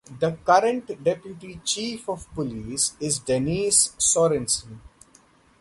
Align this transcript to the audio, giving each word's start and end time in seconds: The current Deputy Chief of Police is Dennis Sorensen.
The 0.19 0.31
current 0.43 1.03
Deputy 1.03 1.61
Chief 1.63 2.09
of 2.09 2.27
Police 2.33 2.93
is 2.99 3.19
Dennis 3.19 3.89
Sorensen. 3.99 4.79